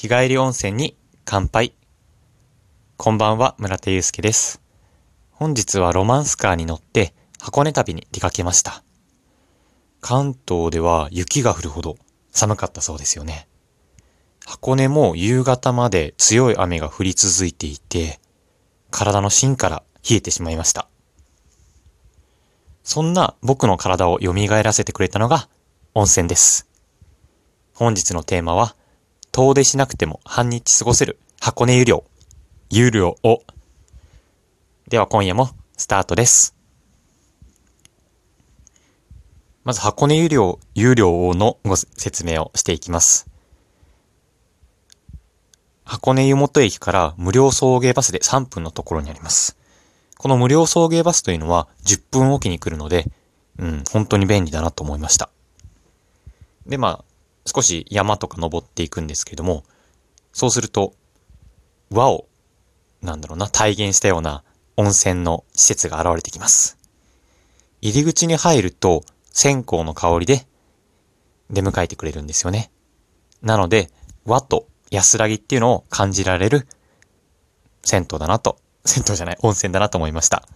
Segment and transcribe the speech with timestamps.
[0.00, 1.74] 日帰り温泉に乾杯。
[2.96, 4.62] こんばんは、村田祐介です。
[5.32, 8.84] 本日はロマンスカーに乗って箱根旅に出かけました。
[10.00, 11.96] 関東では雪が降るほど
[12.30, 13.48] 寒かったそうですよね。
[14.46, 18.20] 箱根も夕方まで強い雨が降り続いていて、
[18.92, 20.88] 体の芯から冷えてしまいました。
[22.84, 25.48] そんな僕の体を蘇らせてくれたのが
[25.94, 26.68] 温泉です。
[27.74, 28.76] 本日のテーマは、
[29.32, 32.04] 遠出しなくても半日過ごせる箱根湯量。
[32.70, 33.42] 湯量を。
[34.88, 36.54] では今夜もスタートです。
[39.64, 43.28] まず箱根湯量、湯量のご説明をしていきます。
[45.84, 49.58] 箱根湯本駅から無料送迎バスで3分のところにあります。
[50.18, 53.06] この無料送迎バスというのは10分おきに来るので、
[53.58, 55.30] うん、本当に便利だなと思いました。
[56.66, 57.04] で、まあ、
[57.48, 59.64] 少し山とか登っていくんですけども、
[60.32, 60.94] そうすると、
[61.90, 62.26] 和を、
[63.02, 64.44] なんだろうな、体現したような
[64.76, 66.78] 温泉の施設が現れてきます。
[67.80, 70.46] 入り口に入ると、線香の香りで
[71.50, 72.70] 出迎えてくれるんですよね。
[73.42, 73.90] なので、
[74.24, 76.68] 和と安らぎっていうのを感じられる
[77.82, 80.46] 銭湯だなと、銭湯じゃない、温泉だなと思いました。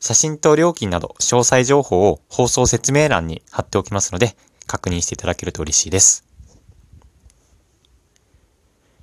[0.00, 4.36] 写真と料金など詳細情報を放送説明欄に貼っておきますので、
[4.68, 6.24] 確認していただけると嬉しいです。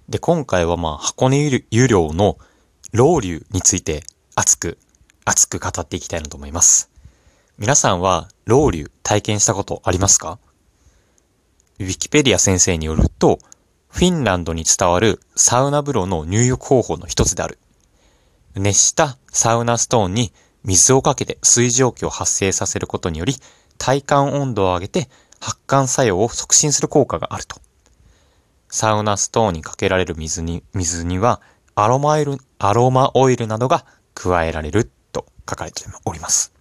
[0.08, 2.38] で、今回はまあ、箱根湯量の
[2.94, 4.04] 老流について
[4.36, 4.78] 熱く、
[5.26, 6.90] 熱く語っていきたいなと思います。
[7.58, 10.40] 皆さんは老流体験したことありますか？
[11.80, 13.40] ウィキペディア先生によると、
[13.90, 17.58] フィンランドに伝わるサウナ風呂の入浴方法の一つである。
[18.56, 20.32] 熱したサウナストーンに
[20.64, 23.36] 水をかけて水蒸気を発生させることにより、
[23.78, 25.10] 体感温度を上げて
[25.46, 27.62] 発汗作用を促進する効果があると。
[28.68, 31.40] サウナストーンにかけられる水に、水には
[31.76, 36.52] アロマオイル、アロマオイルなどが加えられると書かれております。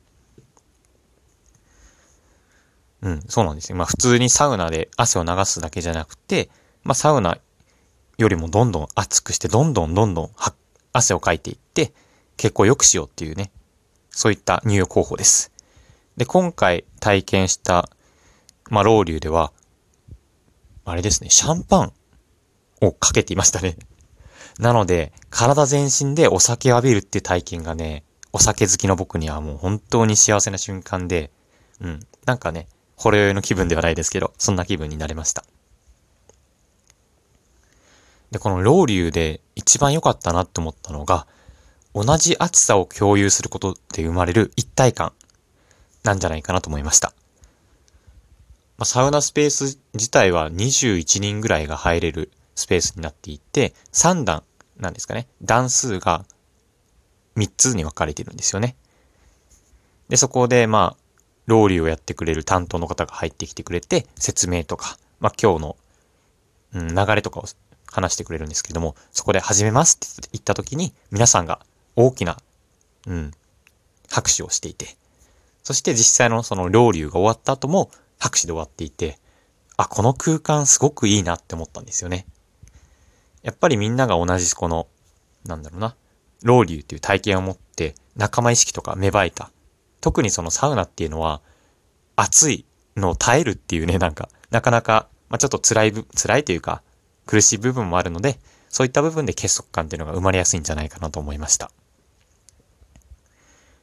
[3.01, 3.77] うん、そうなんですよ。
[3.77, 6.51] まあ普通にサウナで汗を流すだけじゃなくて、
[6.83, 7.39] まあサウナ
[8.19, 10.31] よりもどんどん熱くして、どんどんどんどん
[10.93, 11.95] 汗をかいていって、
[12.37, 13.51] 血行良くしようっていうね、
[14.11, 15.53] そういった入浴方法です。
[16.19, 17.89] で、今回体験した
[18.75, 19.53] まあ、老流では、
[20.85, 21.93] あれですね、シャンパン
[22.81, 23.77] をかけていましたね。
[24.59, 28.03] なので、体全身でお酒を浴びるっていう体験がね、
[28.33, 31.31] お酒好きの僕にはもう本当に幸せな瞬間で、
[31.81, 35.45] うん、なんかね、ほろ酔いの気分ではないですけど、そんな気分になれました。
[38.33, 41.29] で、この老流で一番良かったなって思ったのが、
[41.95, 45.13] 同じ暑さを共有することで生まれる一体感
[46.03, 47.13] なんじゃないかなと思いました。
[48.77, 54.43] まあ、サウナスペース自体は21人ぐらいが入れるスペースになっていて、3段
[54.79, 55.29] なんですかね。
[55.43, 56.25] 段数が
[57.37, 58.77] 3つに分かれてるんですよね。
[60.09, 61.05] で、そこで、まあ、
[61.47, 65.77] ローリーをやってくれる担当の方が入ってきてくれて、説明とか、まあ、今日の、
[66.75, 67.45] うん、流れとかを
[67.91, 71.61] 話してくれるんですけれども、そこで始めますって言った時に、皆さんが
[71.97, 72.39] 大きな、
[73.07, 73.31] うん、
[74.11, 74.97] 拍手をしていて、
[75.63, 77.91] そして実際のそのロウリュが終わった後も、
[78.25, 79.19] 拍手で終わっていて、
[79.77, 82.27] あ、この空間すごくいいなって思ったんですよね。
[83.43, 84.87] やっぱりみんなが同じこの、
[85.45, 85.95] なんだろうな、
[86.43, 89.51] ロウリュっていう体験を持って仲間意識とか芽生えた。
[90.01, 91.43] 特にそのサウナっていうのは、
[92.17, 92.65] 暑い
[92.97, 96.83] のを耐えるっていうね、なんか、なかなか、まあ、ちょっと辛いぶ、辛いというか、
[97.27, 98.39] 苦しい部分もあるので、
[98.71, 101.71] そういった部分で結束感っていうのが生まれやすいんじゃないかなと思いました。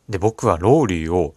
[0.10, 1.36] で、僕はロウリュを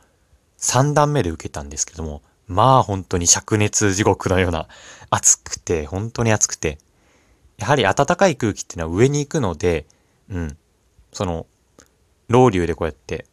[0.59, 4.69] 3段目で受けたんですけども、まあ本当に灼熱地獄のような
[5.11, 6.79] 暑くて、本当に暑くて、
[7.57, 9.87] やはり暖かい空気っていうのは上に行くので、
[10.29, 10.57] うん、
[11.13, 11.47] その、
[12.29, 13.27] ロウリュでこうやって、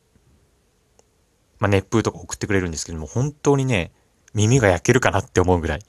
[1.59, 3.91] まあ熱風とか送ってくれるんですけども、本当にね、
[4.33, 5.81] 耳が焼けるかなって思うぐらい、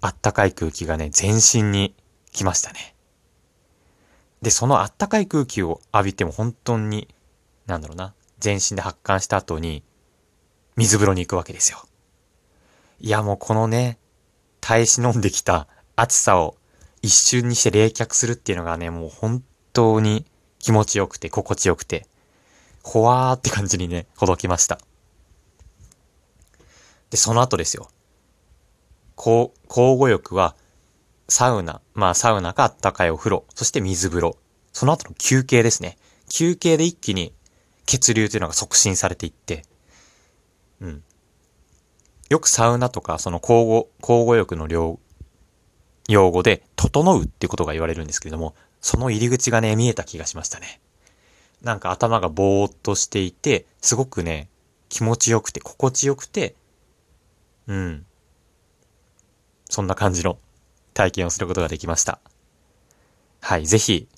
[0.00, 1.94] あったかい空気がね、全身に
[2.32, 2.94] 来ましたね。
[4.42, 7.08] で、そのあったかい空気を浴びても本当に、
[7.66, 9.82] なんだろうな、全身で発汗した後に、
[10.76, 11.87] 水風呂に行くわけですよ。
[13.00, 13.98] いやもうこのね、
[14.60, 16.56] 耐え忍んできた暑さを
[17.00, 19.42] 一瞬にして冷却するっていうのがね、もう本
[19.72, 20.26] 当に
[20.58, 22.06] 気持ちよくて心地よくて、
[22.82, 24.80] ほわーって感じにね、ほどきました。
[27.10, 27.88] で、その後ですよ。
[29.14, 30.56] こう交互浴は、
[31.28, 34.36] サウナ、まあサウナかあったかいお風呂、そして水風呂。
[34.72, 35.98] その後の休憩ですね。
[36.28, 37.32] 休憩で一気に
[37.86, 39.64] 血流というのが促進されていって、
[40.80, 41.02] うん。
[42.28, 44.98] よくサウナとか、その交互、交互浴の量、
[46.08, 50.80] 用語で、整うってことが言われるんですけれども、その入り口がね、見えた気がしましたね。
[51.62, 54.48] なんか頭がぼーっとしていて、すごくね、
[54.88, 56.54] 気持ちよくて、心地よくて、
[57.66, 58.06] うん。
[59.68, 60.38] そんな感じの
[60.94, 62.20] 体験をすることができました。
[63.40, 64.08] はい、ぜひ、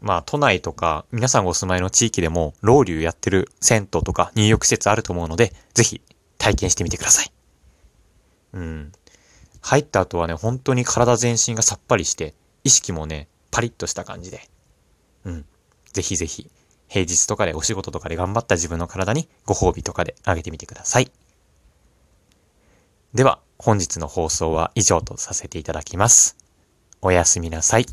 [0.00, 6.00] まあ、都内とか、皆さんがお住まいの地域でも、ロウリュやってる銭湯とか入浴施設あると思うので、ぜひ
[6.38, 7.32] 体験してみてください。
[8.52, 8.92] うん。
[9.60, 14.48] 入った後はね、本当に体全身がさっぱりして、意識もね、パリッとした感じで。
[15.24, 15.44] うん。
[15.92, 16.50] ぜひぜひ、
[16.88, 21.10] 平日とかでお仕事とかで頑張った自分の体にご褒美とかであげてみてください。
[23.14, 26.36] では、本日の放送は以上とさせていただきます。
[27.02, 27.86] おやすみなさい。